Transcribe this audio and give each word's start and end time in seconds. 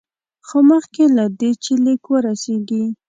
خو 0.47 0.57
مخکې 0.71 1.03
له 1.15 1.25
دې 1.39 1.51
چې 1.63 1.73
لیک 1.85 2.03
ورسیږي. 2.09 2.83